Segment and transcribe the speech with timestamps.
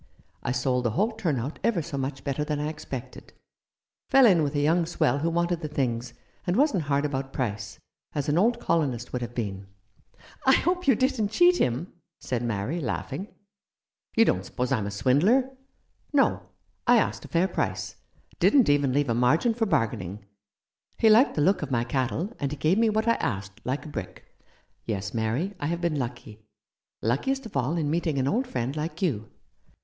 [0.41, 3.33] I sold the whole turn out ever so much better than I expected—
[4.09, 6.15] fell in with a young swell who wanted the things,
[6.47, 7.77] and wasn't hard about price,
[8.13, 10.43] as an old colonist would have been." 13 Rough Justice.
[10.47, 13.27] "I hope you didn't cheat him?" said Mary, laughing.
[14.15, 15.51] "You don't suppose I'm a swindler?
[16.11, 16.49] No,
[16.87, 17.95] I asked a fair price—
[18.39, 20.25] didn't even leave a margin for bargaining.
[20.97, 23.85] He liked the look of my cattle, and he gave me what I asked, like
[23.85, 24.33] a brick.
[24.83, 26.41] Yes, Mary, I have been lucky,
[27.03, 29.29] luckiest of all in meeting an old friend like you."